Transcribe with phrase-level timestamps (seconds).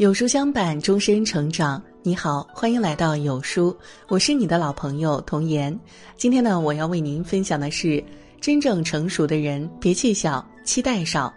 [0.00, 1.82] 有书相伴，终身成长。
[2.02, 3.76] 你好，欢迎来到有书，
[4.08, 5.78] 我是你的老朋友童言。
[6.16, 8.02] 今天呢，我要为您分享的是：
[8.40, 11.30] 真正成熟的人，脾气小，期待少。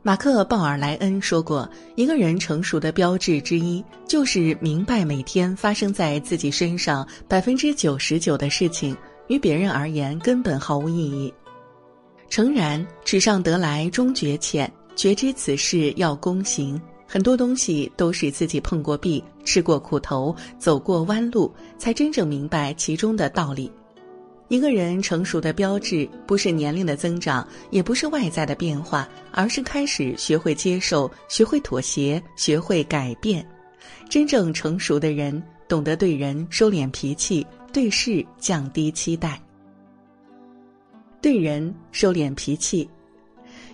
[0.00, 8.96] 马克·鲍尔莱恩说过，一个人成熟的标志之一，就是明白每天发生在自己身上百分之九十九的事情，
[9.26, 11.34] 与别人而言根本毫无意义。
[12.30, 14.72] 诚然，纸上得来终觉浅。
[14.96, 23.70] 觉知此事要躬行，很多东西都是自己碰过壁、吃过苦头、走过弯路，才真正明白其中的道理。
[24.48, 33.46] 一个人成熟的标志，不是年龄的增长，也不是外在的变化，而是开始学会接受、学会妥协、学会改变。
[34.08, 39.38] 真正成熟的人，懂得对人收敛脾气，对事降低期待。
[41.20, 42.88] 对人收敛脾气。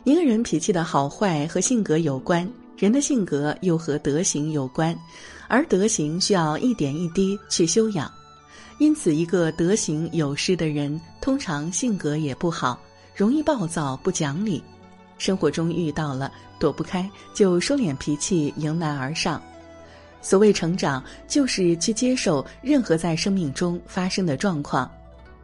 [0.05, 4.99] 一个人脾气的好坏和性格有关，人的性格又和德行有关，
[5.47, 8.11] 而德行需要一点一滴去修养。
[8.79, 12.81] 因此，一个德行有失的人，通常性格也不好，
[13.15, 14.61] 容易暴躁不讲理。
[15.19, 19.41] 生活中遇到了躲不开，就收敛脾气，迎难而上。
[20.21, 24.91] 所谓成长，就是去接受任何在生命中发生的状况。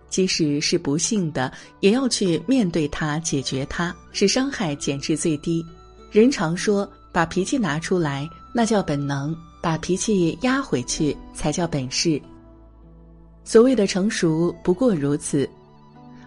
[0.08, 5.64] 即使是不幸的，也要去面对它，解决它，使伤害减至最低。
[6.10, 12.20] 人常说，把脾气拿出来，那叫本能；把脾气压回去，才叫本事。
[13.44, 15.48] 所谓的成熟，不过如此。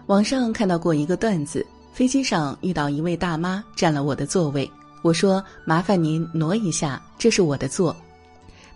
[0.06, 4.70] 网上看到过一个段子：飞机上遇到一位大妈占了我的座位，
[5.02, 7.94] 我说：“麻烦您挪一下，这是我的座。”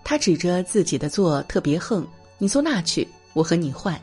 [0.04, 2.06] 她指着自己的座，特别横
[2.38, 4.00] ：“你坐那去，我和你换。”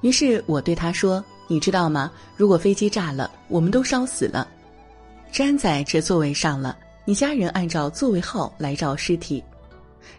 [0.00, 2.10] 于是我对他说：“你知道吗？
[2.36, 4.46] 如果飞机炸了，我们都烧死了，
[5.32, 6.76] 粘在这座位上了。
[7.04, 9.42] 你家人按照座位号来找尸体，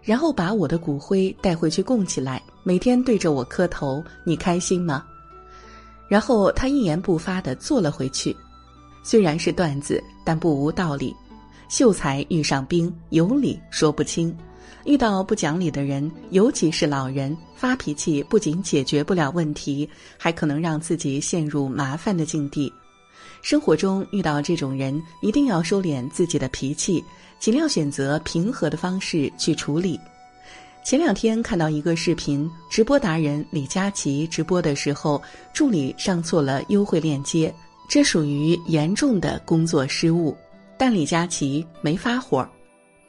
[0.02, 5.06] 然后把我的骨灰带回去供起来，每天对着我磕头，你开心吗？”
[6.10, 8.36] 然后他一言不发地坐了回去。
[9.04, 11.16] 虽然是段子，但不无道理。
[11.70, 14.36] 秀才遇上兵，有理说不清。
[14.86, 19.88] 遇到不讲理的人，尤其是老人，发脾气不仅解决不了问题，
[20.18, 22.72] 还可能让自己陷入麻烦的境地。
[23.42, 27.04] 生活中遇到这种人，一定要收敛自己的脾气，
[27.40, 30.00] 尽量选择平和的方式去处理。
[30.84, 35.22] 前两天看到一个视频，直播达人李佳琦直播的时候，
[35.54, 37.54] 助理上错了优惠链接，
[37.88, 40.36] 这属于严重的工作失误，
[40.78, 42.48] 但李佳琦没发火。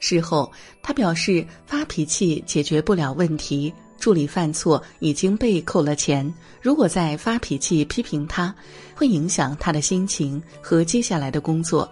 [0.00, 0.50] 事后，
[0.82, 3.72] 他表示发脾气解决不了问题。
[4.00, 8.52] 助理犯错已经被扣了钱，如果再发脾气批评他，
[8.94, 11.86] 会影响他的心情和接下来的工作。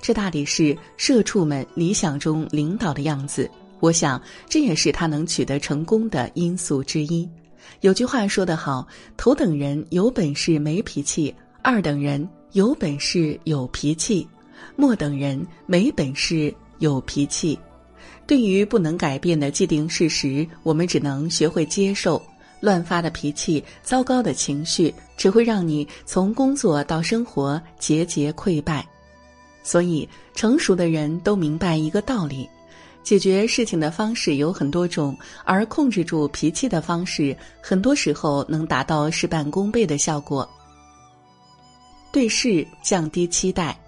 [0.00, 3.50] 这大抵是社畜们理想中领导的样子。
[3.80, 7.26] 我想，这也是他能取得成功的因素之一。
[7.80, 8.86] 有句话说得好
[9.16, 14.28] ：“头等人有本事没脾气，二等人有本事有脾气，
[14.76, 17.58] 末等人没本事。”有脾气，
[18.26, 22.20] 对于不能改变的既定事实，我们只能学会接受。
[22.60, 28.84] 乱发的脾气、糟糕的情绪，只会让你从工作到生活节节溃败。
[29.62, 32.48] 所以，成熟的人都明白一个道理：
[33.04, 40.48] 解决事情的方式有很多种，而控制住脾气的方式，很多时候能达到事半功倍的效果。
[42.10, 43.78] 对事降低期待。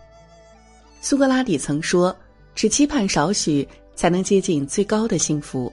[1.01, 2.17] 苏格拉底曾说。
[2.61, 5.73] 只期盼少许，才能接近最高的幸福。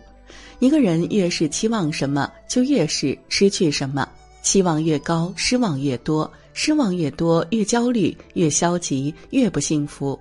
[0.59, 4.07] 一个人越是期望什么，就越是失去什么。
[4.41, 10.17] 期望越高，失望越多；失望越多，越焦虑，越消极，越不幸福。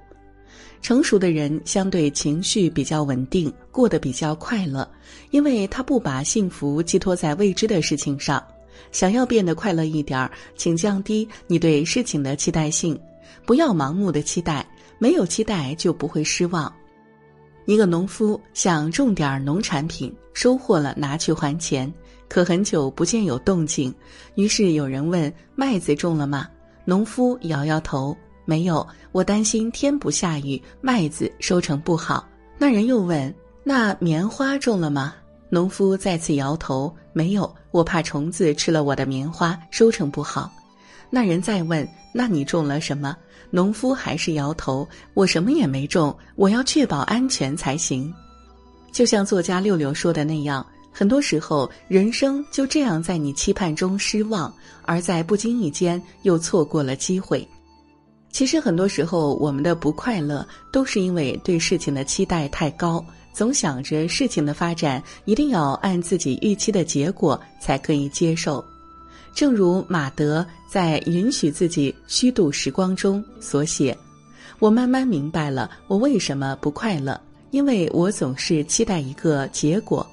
[0.82, 4.90] 成熟的人相对情绪比较稳定，过得比较快乐，
[5.30, 8.44] 因为他不把幸福寄托在未知的事情上。
[8.90, 12.98] 想要变得快乐一点儿，请降低你对事情的期待性，
[13.44, 14.66] 不要盲目的期待。
[14.98, 16.72] 没有期待就不会失望。
[17.64, 21.92] 一个农夫想种点农产品，收获了拿去还钱，
[22.28, 23.92] 可很久不见有动静。
[24.36, 26.48] 于是有人问：“麦子种了吗？”
[26.86, 28.16] 农夫摇摇头
[28.46, 32.24] ：“没有，我担心天不下雨，麦子收成不好。”
[32.56, 33.34] 那人又问
[33.64, 35.14] ：“那棉花种了吗？”
[35.50, 40.52] 农夫再次摇头：“没有，我怕虫子吃了我的棉花，收成不好。”
[41.10, 43.14] 那人再问：“那你种了什么？”
[43.50, 48.12] 农夫还是摇头：“我什么也没种，我要确保安全才行。”
[48.90, 54.52] 就像作家六六说的那样，很多时候人生就这样在你期盼中失望，
[54.82, 57.46] 而在不经意间又错过了机会。
[58.32, 68.64] 其实很多时候，我们的不快乐都是因为对事情的期待太高，总想着事情的发展一定要按自己预期的结果才可以接受。
[69.36, 73.94] 正如马德在《允许自己虚度时光》中所写
[74.58, 80.04] ：“我慢慢明白了我为什么不快乐，因为我总是期待一个结果。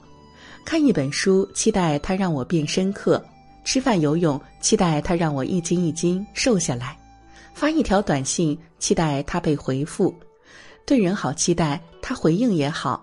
[0.66, 3.18] 看一本书，期待它让我变深刻；
[3.64, 7.00] 吃饭游泳，期待它让我一斤一斤瘦下来。”
[7.56, 10.14] 发一条短信，期待它被回复；
[10.86, 13.00] 对人好，期待他回应也好；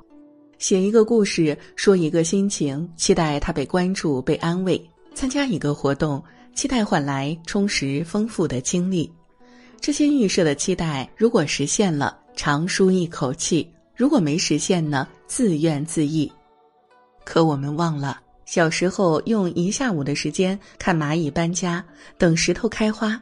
[0.58, 4.78] 写一个故事，说一个心情，期待他被关注、被安慰；
[5.15, 6.23] 参加一个活动，
[6.55, 9.11] 期待换来充实丰富的经历。
[9.81, 16.31] 这些预设的期待，如果实现了，长舒一口气；如果没实现呢，自怨自艾。
[17.25, 21.85] 可我们忘了，小时候用一下午的时间看蚂蚁搬家，
[22.19, 23.21] 等石头开花。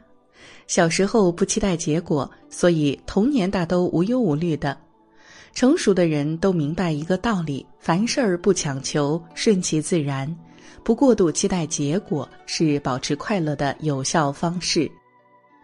[0.67, 4.77] 小时候不期待结果，所以童年大都无忧无虑的。
[5.53, 10.33] 成熟的人都明白一个道理：凡事儿不强求，顺其自然，
[10.83, 14.89] 不过度期待结果，是保持快乐的有效方式。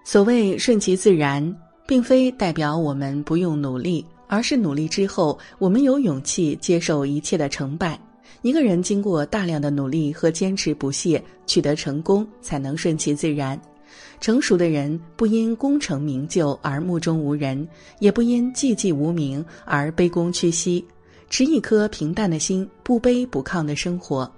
[0.03, 1.55] 所谓顺其自然，
[1.87, 7.99] 并非代表我们不用努力，而是努力之后，我们有勇气接受一切的成败。
[8.41, 13.59] 一个人经过大量的努力和坚持不懈，取得成功，才能顺其自然。
[14.21, 17.67] 成熟的人不因功成名就而目中无人，
[17.99, 20.85] 也不因寂寂无名而卑躬屈膝，
[21.29, 24.31] 持一颗平淡的心，不卑不亢的生活。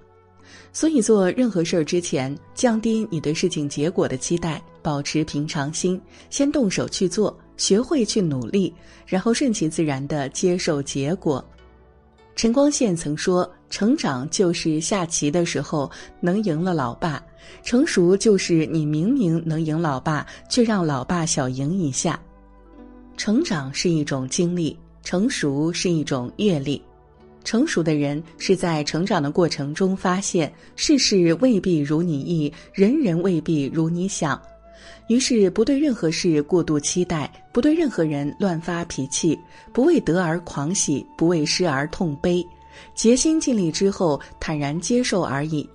[0.72, 6.00] 所以，做任何事儿之前，降低你对事情结果的期待，保持平常心，
[6.30, 8.74] 先动手去做，学会去努力，
[9.06, 11.44] 然后顺其自然的接受结果。
[12.36, 15.90] 陈光宪曾说：“成长就是下棋的时候
[16.20, 17.20] 能赢了老爸，
[17.64, 22.20] 成熟就是你明明能赢老爸，却让老爸小赢一下。
[23.18, 26.80] 成长是一种经历，成熟是一种阅历。
[27.48, 34.38] 成熟的人是在成长的过程中发现世事未必如你意，人人未必如你想。”
[35.08, 39.40] 于是，不对任何事过度期待，不对任何人乱发脾气，
[39.72, 42.46] 不为得而狂喜，不为失而痛悲，
[42.94, 45.66] 竭心尽力之后坦然接受而已，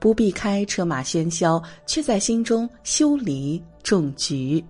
[0.00, 4.60] 不避开车马喧嚣，却在心中修篱种菊。